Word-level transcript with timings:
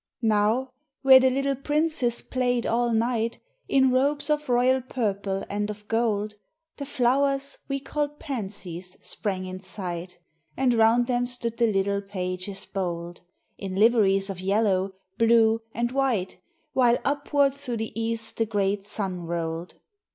Now, 0.23 0.71
where 1.03 1.19
the 1.19 1.29
little 1.29 1.53
princes 1.53 2.23
played 2.23 2.65
all 2.65 2.91
night 2.91 3.37
In 3.67 3.91
robes 3.91 4.31
of 4.31 4.49
royal 4.49 4.81
purple 4.81 5.45
and 5.47 5.69
of 5.69 5.87
gold, 5.87 6.33
The 6.77 6.87
flowers 6.87 7.59
we 7.67 7.81
call 7.81 8.09
pansies 8.09 8.97
sprang 9.05 9.45
in 9.45 9.59
sight, 9.59 10.17
And 10.57 10.73
round 10.73 11.05
them 11.05 11.27
stood 11.27 11.57
the 11.57 11.71
little 11.71 12.01
pages 12.01 12.65
bold, 12.65 13.21
In 13.59 13.75
liveries 13.75 14.31
of 14.31 14.41
yellow, 14.41 14.93
blue, 15.19 15.61
and 15.71 15.91
white; 15.91 16.41
While 16.73 16.97
upward 17.05 17.53
through 17.53 17.77
the 17.77 17.93
east 18.01 18.37
the 18.37 18.47
great 18.47 18.83
sun 18.83 19.27
rolled. 19.27 19.75